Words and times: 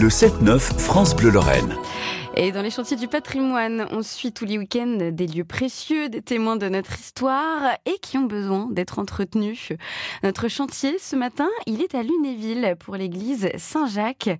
Le 0.00 0.08
7-9 0.08 0.58
France 0.78 1.14
Bleu 1.14 1.28
Lorraine. 1.28 1.76
Et 2.34 2.52
dans 2.52 2.62
les 2.62 2.70
chantiers 2.70 2.96
du 2.96 3.06
patrimoine, 3.06 3.86
on 3.90 4.00
suit 4.00 4.32
tous 4.32 4.46
les 4.46 4.56
week-ends 4.56 5.10
des 5.12 5.26
lieux 5.26 5.44
précieux, 5.44 6.08
des 6.08 6.22
témoins 6.22 6.56
de 6.56 6.70
notre 6.70 6.98
histoire 6.98 7.74
et 7.84 7.98
qui 8.00 8.16
ont 8.16 8.24
besoin 8.24 8.66
d'être 8.70 8.98
entretenus. 8.98 9.72
Notre 10.22 10.48
chantier, 10.48 10.98
ce 10.98 11.16
matin, 11.16 11.50
il 11.66 11.82
est 11.82 11.94
à 11.94 12.02
Lunéville 12.02 12.76
pour 12.80 12.96
l'église 12.96 13.50
Saint-Jacques. 13.58 14.30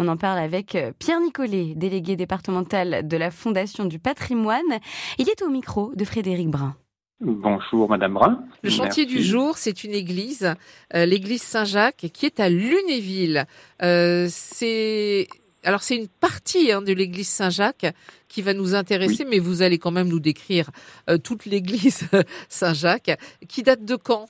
On 0.00 0.08
en 0.08 0.16
parle 0.16 0.40
avec 0.40 0.76
Pierre 0.98 1.20
Nicolet, 1.20 1.74
délégué 1.76 2.16
départemental 2.16 3.06
de 3.06 3.16
la 3.16 3.30
Fondation 3.30 3.84
du 3.84 4.00
patrimoine. 4.00 4.80
Il 5.18 5.28
est 5.28 5.42
au 5.42 5.48
micro 5.48 5.92
de 5.94 6.04
Frédéric 6.04 6.48
Brun. 6.48 6.74
Bonjour 7.20 7.88
Madame 7.88 8.14
Brun. 8.14 8.44
Le 8.62 8.70
chantier 8.70 9.06
du 9.06 9.22
jour, 9.22 9.56
c'est 9.56 9.84
une 9.84 9.94
église, 9.94 10.54
euh, 10.94 11.06
l'église 11.06 11.42
Saint-Jacques, 11.42 12.06
qui 12.12 12.26
est 12.26 12.40
à 12.40 12.48
Lunéville. 12.48 13.44
Euh, 13.82 14.26
c'est 14.28 15.28
alors 15.62 15.82
c'est 15.82 15.96
une 15.96 16.08
partie 16.08 16.72
hein, 16.72 16.82
de 16.82 16.92
l'église 16.92 17.28
Saint-Jacques 17.28 17.86
qui 18.28 18.42
va 18.42 18.52
nous 18.52 18.74
intéresser, 18.74 19.24
mais 19.24 19.38
vous 19.38 19.62
allez 19.62 19.78
quand 19.78 19.92
même 19.92 20.08
nous 20.08 20.20
décrire 20.20 20.70
euh, 21.08 21.16
toute 21.16 21.46
l'église 21.46 22.10
Saint-Jacques, 22.48 23.16
qui 23.48 23.62
date 23.62 23.84
de 23.84 23.96
quand? 23.96 24.26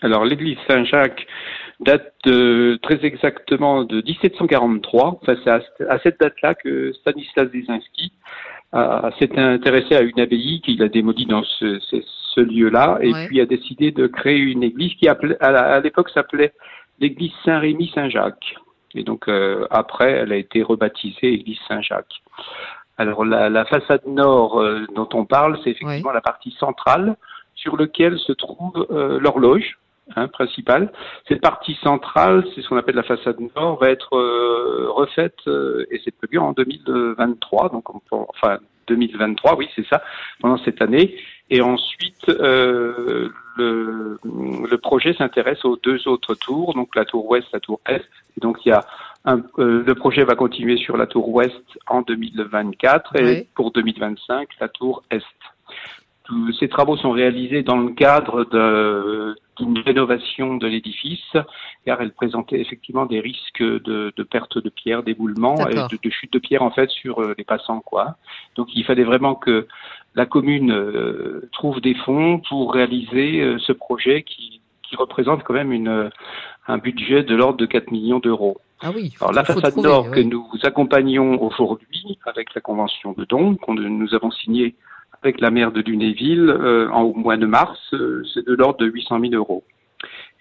Alors 0.00 0.24
l'église 0.24 0.58
Saint-Jacques 0.66 1.26
date 1.80 2.14
de, 2.24 2.78
très 2.82 3.04
exactement 3.04 3.84
de 3.84 4.02
1743. 4.02 5.20
Enfin, 5.22 5.36
c'est 5.44 5.84
à, 5.84 5.98
cette 6.02 6.18
date-là 6.18 6.54
que 6.54 6.92
Stanislas 6.94 7.50
Desinski 7.50 8.12
s'est 8.72 9.38
intéressé 9.38 9.94
à 9.94 10.02
une 10.02 10.20
abbaye 10.20 10.60
qu'il 10.60 10.82
a 10.82 10.88
démolie 10.88 11.26
dans 11.26 11.42
ce, 11.42 11.80
ce, 11.80 12.40
lieu-là 12.40 12.98
et 13.00 13.12
puis 13.26 13.40
a 13.40 13.46
décidé 13.46 13.90
de 13.90 14.06
créer 14.06 14.38
une 14.38 14.62
église 14.62 14.94
qui 14.94 15.08
à 15.08 15.80
l'époque 15.80 16.08
s'appelait 16.10 16.52
l'église 17.00 17.32
Saint-Rémy-Saint-Jacques. 17.44 18.54
Et 18.94 19.02
donc 19.02 19.28
euh, 19.28 19.66
après, 19.70 20.10
elle 20.12 20.32
a 20.32 20.36
été 20.36 20.62
rebaptisée 20.62 21.32
Église 21.32 21.58
Saint-Jacques. 21.66 22.22
Alors 22.96 23.24
la, 23.24 23.48
la, 23.48 23.64
façade 23.64 24.06
nord 24.06 24.60
euh, 24.60 24.86
dont 24.94 25.08
on 25.12 25.24
parle, 25.24 25.58
c'est 25.62 25.70
effectivement 25.70 26.12
la 26.12 26.20
partie 26.20 26.54
centrale 26.58 27.16
sur 27.54 27.76
laquelle 27.76 28.18
se 28.18 28.32
trouve 28.32 28.86
euh, 28.90 29.18
l'horloge 29.20 29.78
hein, 30.16 30.28
principale. 30.28 30.92
Cette 31.28 31.40
partie 31.40 31.76
centrale, 31.82 32.44
c'est 32.54 32.62
ce 32.62 32.68
qu'on 32.68 32.76
appelle 32.76 32.96
la 32.96 33.02
façade 33.02 33.36
nord, 33.56 33.78
va 33.78 33.90
être 33.90 34.16
refaite 34.92 35.38
et 35.90 36.00
c'est 36.04 36.16
prévu 36.16 36.38
en 36.38 36.52
2023, 36.52 37.70
donc 37.70 37.84
enfin 38.10 38.58
2023, 38.88 39.56
oui 39.56 39.68
c'est 39.76 39.86
ça, 39.86 40.02
pendant 40.40 40.58
cette 40.58 40.82
année. 40.82 41.16
Et 41.50 41.62
ensuite, 41.62 42.28
euh, 42.28 43.30
le, 43.56 44.18
le, 44.22 44.78
projet 44.78 45.14
s'intéresse 45.14 45.64
aux 45.64 45.76
deux 45.76 46.06
autres 46.06 46.34
tours, 46.34 46.74
donc 46.74 46.94
la 46.94 47.04
tour 47.04 47.28
ouest, 47.28 47.46
la 47.52 47.60
tour 47.60 47.80
est. 47.86 48.04
Et 48.36 48.40
donc 48.40 48.64
il 48.64 48.70
y 48.70 48.72
a 48.72 48.84
un, 49.24 49.38
euh, 49.58 49.82
le 49.86 49.94
projet 49.94 50.24
va 50.24 50.34
continuer 50.34 50.76
sur 50.76 50.96
la 50.96 51.06
tour 51.06 51.28
ouest 51.30 51.78
en 51.86 52.02
2024 52.02 53.16
et 53.16 53.48
pour 53.54 53.72
2025 53.72 54.48
la 54.60 54.68
tour 54.68 55.02
est. 55.10 55.24
Tous 56.24 56.52
ces 56.52 56.68
travaux 56.68 56.98
sont 56.98 57.10
réalisés 57.10 57.62
dans 57.62 57.78
le 57.78 57.92
cadre 57.92 58.44
d'une 59.58 59.78
rénovation 59.78 60.56
de 60.56 60.66
l'édifice, 60.66 61.36
car 61.84 62.00
elle 62.00 62.12
présentait 62.12 62.60
effectivement 62.60 63.06
des 63.06 63.20
risques 63.20 63.62
de, 63.62 64.12
de 64.16 64.22
perte 64.22 64.58
de 64.58 64.68
pierre, 64.68 65.02
d'éboulement 65.02 65.56
et 65.68 65.74
de, 65.74 65.98
de, 66.02 66.10
chute 66.10 66.32
de 66.32 66.38
pierre 66.38 66.62
en 66.62 66.70
fait 66.70 66.90
sur 66.90 67.20
euh, 67.20 67.34
les 67.36 67.44
passants 67.44 67.80
quoi. 67.80 68.16
Donc 68.56 68.68
il 68.74 68.84
fallait 68.84 69.04
vraiment 69.04 69.34
que 69.34 69.66
la 70.14 70.26
commune 70.26 70.72
euh, 70.72 71.48
trouve 71.52 71.80
des 71.80 71.94
fonds 71.94 72.40
pour 72.48 72.72
réaliser 72.72 73.40
euh, 73.40 73.58
ce 73.58 73.72
projet 73.72 74.22
qui, 74.22 74.60
qui, 74.82 74.96
représente 74.96 75.44
quand 75.44 75.54
même 75.54 75.72
une, 75.72 76.10
un 76.66 76.78
budget 76.78 77.22
de 77.22 77.34
l'ordre 77.34 77.58
de 77.58 77.66
4 77.66 77.90
millions 77.90 78.18
d'euros. 78.18 78.58
Ah 78.80 78.90
oui, 78.94 79.12
Alors 79.20 79.32
la 79.32 79.44
façade 79.44 79.76
nord 79.76 80.10
que 80.10 80.20
nous 80.20 80.48
accompagnons 80.62 81.42
aujourd'hui 81.42 82.18
avec 82.24 82.54
la 82.54 82.60
convention 82.60 83.12
de 83.12 83.24
Don, 83.24 83.56
que 83.56 83.72
nous 83.72 84.14
avons 84.14 84.30
signée 84.30 84.76
avec 85.22 85.40
la 85.40 85.50
maire 85.50 85.72
de 85.72 85.80
Lunéville 85.80 86.48
euh, 86.48 86.88
en, 86.90 87.02
au 87.02 87.14
mois 87.14 87.36
de 87.36 87.46
mars, 87.46 87.78
c'est 88.34 88.46
de 88.46 88.54
l'ordre 88.54 88.78
de 88.78 88.86
800 88.86 89.20
000 89.20 89.34
euros. 89.34 89.64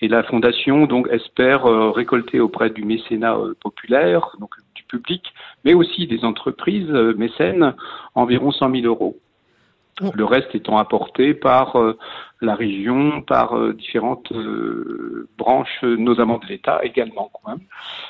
Et 0.02 0.07
la 0.07 0.24
fondation 0.24 0.85
donc 0.85 1.07
espère 1.09 1.63
récolter 1.94 2.40
auprès 2.40 2.69
du 2.69 2.85
mécénat 2.85 3.35
populaire, 3.59 4.35
donc 4.40 4.52
du 4.75 4.84
public, 4.84 5.34
mais 5.66 5.74
aussi 5.74 6.06
des 6.06 6.24
entreprises 6.24 6.91
mécènes, 7.18 7.74
environ 8.13 8.52
100 8.52 8.72
000 8.81 8.85
euros. 8.85 9.18
Le 10.13 10.25
reste 10.25 10.53
étant 10.53 10.78
apporté 10.78 11.34
par 11.34 11.75
euh, 11.78 11.97
la 12.41 12.53
région, 12.53 13.22
par 13.24 13.58
euh, 13.58 13.74
différentes 13.74 14.31
euh, 14.31 15.28
branches, 15.40 15.81
notamment 15.81 16.38
de 16.38 16.46
l'État 16.46 16.80
également. 16.84 17.31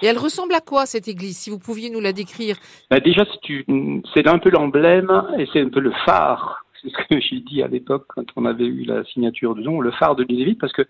Et 0.01 0.07
elle 0.07 0.17
ressemble 0.17 0.53
à 0.53 0.59
quoi 0.59 0.85
cette 0.85 1.07
église, 1.07 1.37
si 1.37 1.49
vous 1.49 1.59
pouviez 1.59 1.89
nous 1.89 2.01
la 2.01 2.11
décrire? 2.11 2.57
Bah 2.91 2.99
Déjà, 2.99 3.23
c'est 4.13 4.27
un 4.27 4.37
peu 4.39 4.49
l'emblème 4.49 5.09
et 5.37 5.47
c'est 5.53 5.61
un 5.61 5.69
peu 5.69 5.79
le 5.79 5.93
phare. 6.05 6.65
C'est 6.81 6.89
ce 6.89 6.97
que 7.07 7.19
j'ai 7.21 7.39
dit 7.39 7.63
à 7.63 7.67
l'époque 7.67 8.05
quand 8.09 8.25
on 8.35 8.45
avait 8.45 8.65
eu 8.65 8.83
la 8.83 9.05
signature 9.05 9.55
de 9.55 9.61
nom, 9.61 9.79
le 9.79 9.91
phare 9.91 10.17
de 10.17 10.23
Lunéville, 10.23 10.57
parce 10.57 10.73
que 10.73 10.85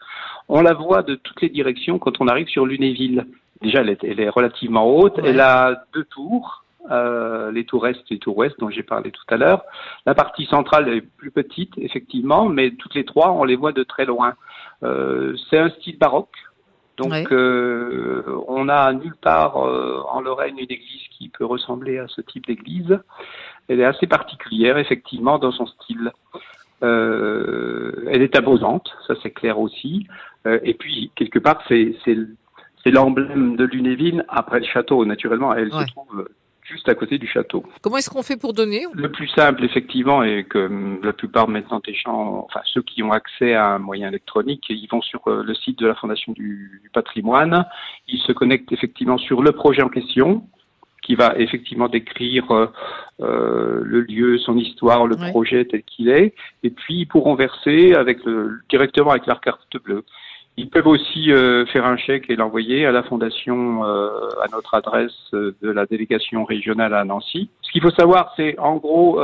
on 0.50 0.62
la 0.62 0.74
voit 0.74 1.04
de 1.04 1.14
toutes 1.16 1.42
les 1.42 1.50
directions 1.50 2.00
quand 2.00 2.20
on 2.20 2.28
arrive 2.28 2.48
sur 2.48 2.66
Lunéville. 2.66 3.28
Déjà, 3.62 3.82
elle 3.82 3.90
est, 3.90 4.04
elle 4.04 4.20
est 4.20 4.30
relativement 4.30 4.88
haute. 4.88 5.20
Elle 5.24 5.42
a 5.42 5.84
deux 5.94 6.06
tours 6.06 6.64
euh, 6.92 7.52
les 7.52 7.66
tours 7.66 7.88
est 7.88 8.12
et 8.12 8.20
tours 8.20 8.38
ouest 8.38 8.56
dont 8.60 8.70
j'ai 8.70 8.84
parlé 8.84 9.12
tout 9.12 9.24
à 9.30 9.38
l'heure. 9.38 9.64
La 10.06 10.14
partie 10.14 10.46
centrale 10.46 10.88
est 10.90 11.02
plus 11.02 11.32
petite, 11.32 11.74
effectivement, 11.78 12.50
mais 12.50 12.72
toutes 12.72 12.96
les 12.96 13.06
trois, 13.06 13.32
on 13.32 13.44
les 13.44 13.56
voit 13.56 13.72
de 13.72 13.84
très 13.84 14.06
loin. 14.06 14.34
Euh, 14.84 15.36
c'est 15.50 15.58
un 15.58 15.70
style 15.70 15.98
baroque. 15.98 16.36
Donc, 16.98 17.32
euh, 17.32 18.24
on 18.48 18.66
n'a 18.66 18.92
nulle 18.92 19.16
part 19.22 19.56
en 19.58 20.20
Lorraine 20.20 20.58
une 20.58 20.72
église 20.72 21.08
qui 21.12 21.30
peut 21.30 21.46
ressembler 21.46 22.00
à 22.00 22.08
ce 22.08 22.22
type 22.22 22.48
d'église. 22.48 22.98
Elle 23.68 23.82
est 23.82 23.86
assez 23.86 24.08
particulière, 24.08 24.80
effectivement, 24.80 25.38
dans 25.38 25.52
son 25.52 25.68
style. 25.68 26.12
elle 26.82 28.22
est 28.24 28.36
imposante, 28.36 28.90
ça 29.06 29.14
c'est 29.22 29.30
clair 29.30 29.60
aussi. 29.60 30.08
et 30.46 30.74
puis, 30.74 31.12
quelque 31.16 31.38
part, 31.38 31.62
c'est 31.68 31.94
l'emblème 32.92 33.58
de 33.58 33.66
Lunéville 33.66 34.26
après 34.28 34.60
le 34.60 34.66
château, 34.66 35.06
naturellement. 35.06 35.54
Elle 35.54 35.72
se 35.72 35.86
trouve 35.92 36.28
juste 36.68 36.90
à 36.90 36.96
côté 36.96 37.18
du 37.18 37.28
château. 37.28 37.64
Comment 37.82 37.98
est-ce 37.98 38.10
qu'on 38.10 38.24
fait 38.24 38.38
pour 38.38 38.54
donner 38.54 38.86
Le 38.94 39.10
plus 39.12 39.30
simple, 39.30 39.64
effectivement, 39.64 40.24
est 40.24 40.44
que 40.44 41.00
la 41.02 41.14
plupart 41.14 41.48
maintenant 41.48 41.80
des 41.86 41.94
gens, 41.94 42.46
enfin 42.46 42.62
ceux 42.66 42.82
qui 42.82 43.02
ont 43.04 43.12
accès 43.12 43.54
à 43.54 43.68
un 43.68 43.80
moyen 43.80 44.10
électronique, 44.10 44.66
ils 44.70 44.88
vont 44.92 45.02
sur 45.02 45.22
euh, 45.28 45.44
le 45.44 45.56
site 45.56 45.80
de 45.80 45.88
la 45.88 45.96
Fondation 45.96 46.34
du, 46.34 46.82
patrimoine, 46.94 47.66
ils 48.08 48.20
se 48.20 48.32
connectent 48.32 48.72
effectivement 48.72 49.18
sur 49.18 49.42
le 49.42 49.52
projet 49.52 49.82
en 49.82 49.90
question, 49.90 50.44
qui 51.04 51.16
va 51.16 51.34
effectivement 51.38 51.88
décrire 51.88 52.52
euh, 52.52 52.68
euh 53.22 53.82
le 53.84 54.02
lieu, 54.02 54.38
son 54.40 54.58
histoire, 54.58 55.08
le 55.08 55.16
projet 55.16 55.64
tel 55.66 55.84
qu'il 55.84 56.10
est, 56.10 56.34
et 56.64 56.70
puis 56.70 56.96
ils 57.02 57.06
pourront 57.06 57.36
verser 57.36 57.94
avec 57.94 58.24
le, 58.26 58.60
directement 58.70 59.12
avec 59.12 59.26
leur 59.26 59.40
carte 59.40 59.78
bleue. 59.82 60.04
Peuvent 60.88 60.94
aussi 60.94 61.34
euh, 61.34 61.66
faire 61.66 61.86
un 61.86 61.98
chèque 61.98 62.30
et 62.30 62.36
l'envoyer 62.36 62.86
à 62.86 62.92
la 62.92 63.04
fondation 63.04 63.84
euh, 63.84 64.08
à 64.42 64.48
notre 64.52 64.74
adresse 64.74 65.12
euh, 65.34 65.54
de 65.62 65.70
la 65.70 65.86
délégation 65.86 66.46
régionale 66.46 66.94
à 66.94 67.04
Nancy. 67.04 67.50
Ce 67.62 67.72
qu'il 67.72 67.82
faut 67.82 67.92
savoir, 67.92 68.34
c'est 68.38 68.58
en 68.58 68.78
gros, 68.78 69.20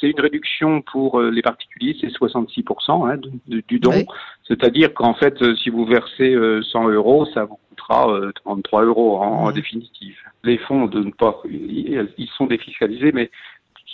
c'est 0.00 0.10
une 0.10 0.20
réduction 0.20 0.80
pour 0.80 1.20
les 1.20 1.42
particuliers, 1.42 1.96
c'est 2.00 2.08
66% 2.08 3.10
hein, 3.10 3.20
du 3.46 3.78
don. 3.78 4.06
C'est-à-dire 4.44 4.94
qu'en 4.94 5.12
fait, 5.12 5.36
si 5.56 5.68
vous 5.68 5.84
versez 5.84 6.34
100 6.72 6.88
euros, 6.88 7.26
ça 7.34 7.44
vous 7.44 7.58
coûtera 7.68 8.18
33 8.44 8.84
euros 8.86 9.18
en, 9.18 9.50
définitive. 9.52 10.16
Les 10.42 10.56
fonds, 10.56 10.86
de 10.86 11.00
ne 11.00 11.10
pas, 11.10 11.42
ils 11.44 12.30
sont 12.38 12.46
défiscalisés, 12.46 13.12
mais 13.12 13.30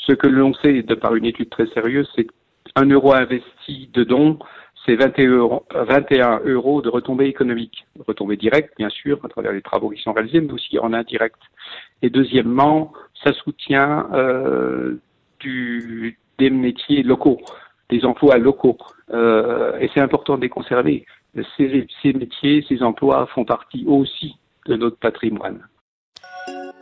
ce 0.07 0.13
que 0.13 0.29
l'on 0.29 0.55
sait 0.55 0.83
de 0.83 0.95
par 0.95 1.17
une 1.17 1.25
étude 1.25 1.51
très 1.51 1.67
sérieuse, 1.67 2.09
c'est 2.15 2.27
qu'un 2.75 2.87
euro 2.87 3.13
investi 3.15 3.91
de 3.93 4.05
don 4.05 4.39
c'est 4.85 4.97
21 4.97 6.41
euros, 6.45 6.83
de 6.83 6.89
retombées 6.89 7.27
économiques. 7.27 7.87
Retombées 8.07 8.37
directes, 8.37 8.75
bien 8.77 8.91
sûr, 8.91 9.19
à 9.25 9.29
travers 9.29 9.53
les 9.53 9.63
travaux 9.63 9.91
qui 9.91 10.03
sont 10.03 10.13
réalisés, 10.13 10.41
mais 10.41 10.53
aussi 10.53 10.79
en 10.79 10.93
indirect. 10.93 11.41
Et 12.03 12.11
deuxièmement, 12.11 12.93
ça 13.23 13.33
soutient 13.33 14.09
euh, 14.13 14.97
des 15.43 16.51
métiers 16.51 17.03
locaux, 17.03 17.41
des 17.89 18.05
emplois 18.05 18.37
locaux. 18.37 18.77
Euh, 19.13 19.79
et 19.79 19.91
c'est 19.95 20.01
important 20.01 20.37
de 20.37 20.43
les 20.43 20.49
conserver. 20.51 21.07
Ces 21.57 22.13
métiers, 22.13 22.65
ces 22.69 22.83
emplois 22.83 23.27
font 23.35 23.45
partie 23.45 23.85
aussi 23.87 24.37
de 24.67 24.77
notre 24.77 24.99
patrimoine. 24.99 25.61